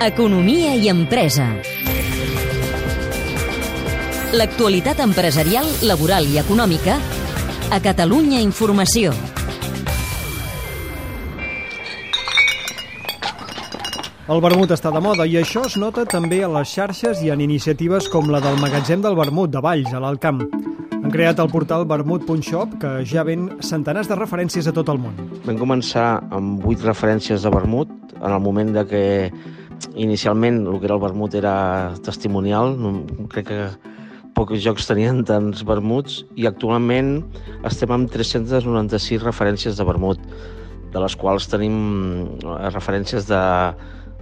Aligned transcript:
Economia 0.00 0.72
i 0.72 0.88
empresa. 0.88 1.50
L'actualitat 4.32 5.02
empresarial, 5.04 5.68
laboral 5.84 6.24
i 6.24 6.38
econòmica 6.40 6.96
a 7.68 7.80
Catalunya 7.84 8.40
Informació. 8.40 9.12
El 14.32 14.40
vermut 14.40 14.72
està 14.72 14.88
de 14.88 15.04
moda 15.04 15.28
i 15.28 15.36
això 15.36 15.66
es 15.68 15.76
nota 15.76 16.06
també 16.08 16.40
a 16.40 16.48
les 16.56 16.72
xarxes 16.72 17.20
i 17.20 17.28
en 17.36 17.44
iniciatives 17.44 18.08
com 18.08 18.32
la 18.32 18.40
del 18.40 18.56
magatzem 18.64 19.04
del 19.04 19.20
vermut 19.20 19.52
de 19.52 19.60
Valls, 19.60 19.92
a 19.92 20.00
l'Alt 20.00 20.24
Camp. 20.24 20.40
Han 21.04 21.12
creat 21.12 21.36
el 21.36 21.50
portal 21.52 21.82
vermut.shop 21.84 22.78
que 22.80 22.90
ja 23.04 23.20
ven 23.28 23.42
centenars 23.60 24.08
de 24.08 24.16
referències 24.16 24.64
a 24.64 24.72
tot 24.72 24.88
el 24.88 24.96
món. 25.02 25.18
Vam 25.44 25.58
començar 25.60 26.06
amb 26.32 26.62
vuit 26.64 26.80
referències 26.80 27.44
de 27.44 27.50
vermut 27.52 27.90
en 28.14 28.30
el 28.30 28.40
moment 28.40 28.70
de 28.72 28.86
que 28.88 29.02
inicialment 30.00 30.62
el 30.64 30.78
que 30.78 30.88
era 30.88 30.96
el 30.96 31.02
vermut 31.02 31.36
era 31.36 31.56
testimonial, 32.06 32.72
crec 33.34 33.50
que 33.50 33.60
pocs 34.32 34.64
jocs 34.64 34.88
tenien 34.88 35.20
tants 35.28 35.60
vermuts 35.68 36.22
i 36.40 36.48
actualment 36.48 37.18
estem 37.68 37.92
amb 37.92 38.08
396 38.08 39.20
referències 39.28 39.76
de 39.76 39.84
vermut, 39.84 40.24
de 40.88 41.04
les 41.04 41.18
quals 41.20 41.52
tenim 41.52 41.76
eh, 42.32 42.70
referències 42.72 43.28
de 43.28 43.42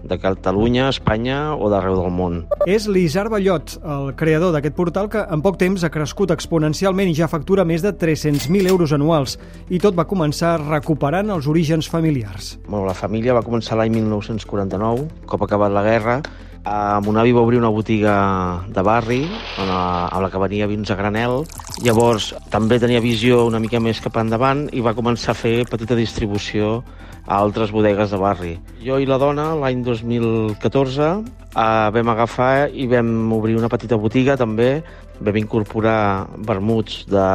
de 0.02 0.18
Catalunya, 0.18 0.88
Espanya 0.92 1.54
o 1.54 1.70
d'arreu 1.72 1.96
del 1.98 2.12
món. 2.14 2.42
És 2.66 2.88
l'Isar 2.90 3.28
Ballot, 3.32 3.76
el 3.82 4.12
creador 4.18 4.52
d'aquest 4.54 4.76
portal 4.76 5.10
que 5.12 5.22
en 5.22 5.42
poc 5.44 5.58
temps 5.60 5.84
ha 5.84 5.92
crescut 5.94 6.34
exponencialment 6.34 7.10
i 7.10 7.16
ja 7.18 7.30
factura 7.30 7.66
més 7.68 7.84
de 7.84 7.94
300.000 7.94 8.70
euros 8.70 8.92
anuals. 8.92 9.38
I 9.70 9.80
tot 9.82 9.98
va 9.98 10.08
començar 10.10 10.58
recuperant 10.62 11.32
els 11.34 11.48
orígens 11.50 11.88
familiars. 11.90 12.56
Bueno, 12.68 12.86
la 12.86 12.98
família 12.98 13.36
va 13.36 13.46
començar 13.46 13.78
l'any 13.78 13.94
1949, 13.98 15.08
cop 15.26 15.46
acabat 15.46 15.72
la 15.72 15.86
guerra, 15.86 16.22
a 16.64 17.00
mon 17.02 17.16
avi 17.18 17.32
va 17.34 17.42
obrir 17.42 17.58
una 17.58 17.72
botiga 17.74 18.62
de 18.68 18.82
barri 18.86 19.26
a 19.58 19.64
la, 19.66 20.06
a 20.06 20.20
la 20.22 20.30
que 20.30 20.38
venia 20.38 20.68
vins 20.70 20.90
a 20.90 20.96
granel. 20.96 21.42
Llavors 21.82 22.30
també 22.54 22.78
tenia 22.78 23.02
visió 23.02 23.42
una 23.48 23.58
mica 23.58 23.80
més 23.82 24.00
cap 24.00 24.20
endavant 24.22 24.68
i 24.70 24.82
va 24.84 24.94
començar 24.94 25.34
a 25.34 25.38
fer 25.38 25.64
petita 25.66 25.98
distribució 25.98 26.84
a 27.26 27.38
altres 27.38 27.70
bodegues 27.72 28.10
de 28.10 28.18
barri. 28.18 28.56
Jo 28.82 28.98
i 28.98 29.06
la 29.06 29.18
dona, 29.18 29.52
l'any 29.58 29.84
2014, 29.86 31.12
eh, 31.54 31.90
vam 31.94 32.12
agafar 32.12 32.68
i 32.72 32.86
vam 32.90 33.32
obrir 33.32 33.56
una 33.56 33.70
petita 33.72 33.96
botiga 33.96 34.36
també, 34.36 34.82
vam 35.22 35.36
incorporar 35.38 36.26
vermuts 36.46 37.04
de, 37.06 37.26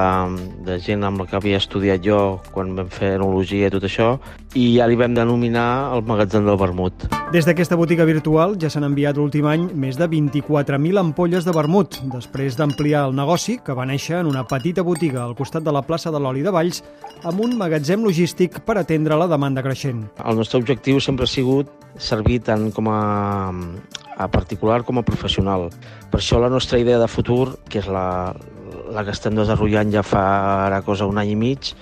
de 0.67 0.77
gent 0.83 1.05
amb 1.07 1.21
la 1.21 1.27
que 1.29 1.37
havia 1.37 1.59
estudiat 1.61 2.03
jo 2.03 2.41
quan 2.51 2.73
vam 2.75 2.89
fer 2.91 3.13
enologia 3.15 3.69
i 3.69 3.73
tot 3.73 3.85
això, 3.87 4.17
i 4.57 4.77
ja 4.77 4.87
li 4.89 4.97
vam 4.99 5.15
denominar 5.15 5.93
el 5.95 6.03
magatzem 6.07 6.45
del 6.47 6.59
vermut. 6.59 7.07
Des 7.31 7.47
d'aquesta 7.47 7.77
botiga 7.79 8.07
virtual 8.07 8.57
ja 8.59 8.71
s'han 8.71 8.87
enviat 8.87 9.17
l'últim 9.19 9.47
any 9.47 9.69
més 9.75 9.99
de 9.99 10.07
24.000 10.09 10.99
ampolles 10.99 11.47
de 11.47 11.55
vermut, 11.55 11.99
després 12.11 12.57
d'ampliar 12.59 13.05
el 13.07 13.15
negoci, 13.15 13.59
que 13.63 13.75
va 13.77 13.87
néixer 13.87 14.19
en 14.21 14.31
una 14.31 14.43
petita 14.47 14.83
botiga 14.83 15.23
al 15.23 15.35
costat 15.37 15.63
de 15.63 15.71
la 15.75 15.83
plaça 15.85 16.11
de 16.11 16.19
l'Oli 16.19 16.43
de 16.43 16.51
Valls, 16.55 16.83
amb 17.23 17.43
un 17.43 17.55
magatzem 17.59 18.03
logístic 18.03 18.61
per 18.65 18.79
atendre 18.81 19.17
la 19.19 19.29
demanda 19.31 19.63
creixent. 19.63 19.76
El 19.85 20.37
nostre 20.37 20.59
objectiu 20.59 20.99
sempre 21.03 21.27
ha 21.27 21.29
sigut 21.29 21.69
servir 21.97 22.39
tant 22.45 22.69
com 22.73 22.89
a, 22.89 23.51
a 24.17 24.27
particular 24.33 24.83
com 24.85 24.97
a 24.97 25.05
professional. 25.05 25.69
Per 26.11 26.19
això 26.21 26.39
la 26.41 26.49
nostra 26.49 26.79
idea 26.79 26.97
de 27.01 27.07
futur, 27.07 27.57
que 27.69 27.81
és 27.81 27.89
la, 27.89 28.33
la 28.93 29.03
que 29.05 29.13
estem 29.13 29.35
desenvolupant 29.37 29.93
ja 29.93 30.03
fa 30.05 30.23
ara 30.65 30.81
cosa 30.85 31.09
un 31.09 31.17
any 31.21 31.33
i 31.33 31.37
mig, 31.37 31.73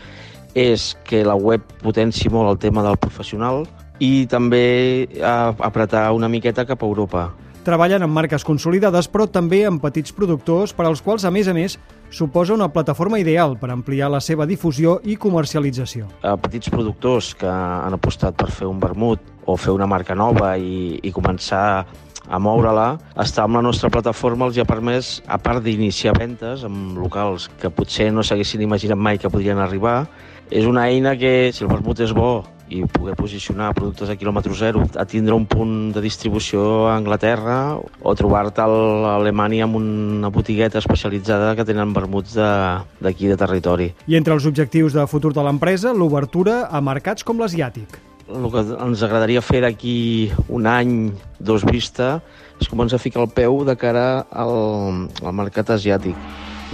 és 0.55 0.93
que 1.07 1.23
la 1.27 1.35
web 1.35 1.63
potenci 1.83 2.31
molt 2.31 2.53
el 2.53 2.59
tema 2.59 2.83
del 2.83 2.99
professional 2.99 3.65
i 3.99 4.25
també 4.27 5.07
apretar 5.23 6.09
una 6.15 6.31
miqueta 6.31 6.65
cap 6.67 6.83
a 6.83 6.87
Europa. 6.87 7.29
Treballen 7.65 8.03
amb 8.05 8.13
marques 8.13 8.43
consolidades, 8.45 9.07
però 9.09 9.25
també 9.27 9.63
amb 9.65 9.81
petits 9.81 10.13
productors 10.13 10.75
per 10.75 10.85
als 10.85 11.01
quals, 11.01 11.25
a 11.25 11.31
més 11.31 11.47
a 11.47 11.55
més, 11.55 11.79
suposa 12.09 12.53
una 12.53 12.69
plataforma 12.71 13.19
ideal 13.19 13.57
per 13.59 13.71
ampliar 13.73 14.09
la 14.11 14.21
seva 14.21 14.45
difusió 14.45 14.99
i 15.03 15.17
comercialització. 15.19 16.07
A 16.23 16.35
petits 16.39 16.71
productors 16.73 17.33
que 17.35 17.49
han 17.49 17.95
apostat 17.97 18.37
per 18.39 18.49
fer 18.51 18.69
un 18.69 18.79
vermut 18.79 19.21
o 19.45 19.57
fer 19.57 19.73
una 19.75 19.87
marca 19.87 20.15
nova 20.15 20.55
i, 20.57 20.99
i 21.03 21.13
començar 21.13 21.85
a 22.25 22.39
moure-la, 22.41 22.87
estar 23.21 23.45
amb 23.45 23.59
la 23.59 23.63
nostra 23.65 23.91
plataforma 23.93 24.47
els 24.49 24.57
ha 24.57 24.65
permès, 24.65 25.19
a 25.27 25.37
part 25.37 25.61
d'iniciar 25.65 26.15
ventes 26.17 26.63
amb 26.65 26.97
locals 26.97 27.49
que 27.61 27.69
potser 27.69 28.09
no 28.11 28.25
s'haguessin 28.25 28.65
imaginat 28.65 28.97
mai 28.97 29.21
que 29.21 29.29
podrien 29.29 29.61
arribar, 29.61 30.07
és 30.49 30.65
una 30.65 30.87
eina 30.89 31.15
que, 31.17 31.51
si 31.53 31.65
el 31.65 31.69
vermut 31.69 32.01
és 32.01 32.13
bo 32.17 32.43
i 32.69 32.81
poder 32.89 33.13
posicionar 33.17 33.73
productes 33.77 34.09
a 34.09 34.15
quilòmetre 34.17 34.53
zero, 34.57 34.85
a 34.97 35.05
tindre 35.05 35.35
un 35.37 35.45
punt 35.45 35.91
de 35.93 36.01
distribució 36.01 36.87
a 36.89 36.95
Anglaterra 36.97 37.77
o 37.77 38.15
trobar-te 38.17 38.63
a 38.63 39.15
Alemanya 39.15 39.67
amb 39.67 39.77
una 39.77 40.31
botigueta 40.33 40.81
especialitzada 40.81 41.53
que 41.55 41.65
tenen 41.67 41.93
vermuts 41.93 42.33
d'aquí 42.35 43.29
de, 43.29 43.35
de 43.35 43.37
territori. 43.37 43.91
I 44.07 44.17
entre 44.17 44.33
els 44.33 44.47
objectius 44.49 44.97
de 44.97 45.05
futur 45.07 45.33
de 45.35 45.45
l'empresa, 45.45 45.93
l'obertura 45.93 46.65
a 46.71 46.81
mercats 46.81 47.23
com 47.23 47.41
l'asiàtic. 47.41 47.99
El 48.25 48.49
que 48.49 48.63
ens 48.81 49.03
agradaria 49.05 49.43
fer 49.45 49.61
d'aquí 49.61 50.31
un 50.49 50.65
any, 50.65 51.11
dos 51.37 51.61
vista, 51.69 52.15
és 52.57 52.69
començar 52.71 52.97
a 52.97 53.03
ficar 53.03 53.21
el 53.21 53.29
peu 53.29 53.61
de 53.67 53.75
cara 53.77 54.25
al, 54.33 55.05
al 55.21 55.35
mercat 55.37 55.75
asiàtic, 55.77 56.17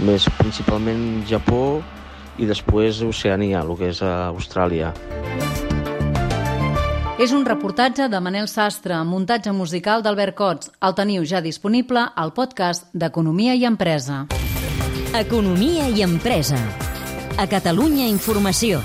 més 0.00 0.24
principalment 0.40 1.26
Japó 1.28 1.82
i 2.40 2.48
després 2.48 3.04
Oceania, 3.04 3.60
el 3.60 3.76
que 3.76 3.92
és 3.92 4.00
Austràlia. 4.00 4.94
És 7.20 7.32
un 7.36 7.44
reportatge 7.44 8.06
de 8.08 8.18
Manel 8.24 8.46
Sastre, 8.48 8.96
muntatge 9.04 9.52
musical 9.52 10.00
d'Albert 10.02 10.34
Cots. 10.38 10.70
El 10.80 10.96
teniu 10.96 11.26
ja 11.28 11.42
disponible 11.44 12.06
al 12.16 12.32
podcast 12.32 12.88
d'Economia 12.96 13.52
i 13.52 13.66
Empresa. 13.68 14.24
Economia 15.20 15.90
i 15.92 16.00
Empresa. 16.08 16.56
A 17.36 17.46
Catalunya 17.46 18.08
Informació. 18.08 18.80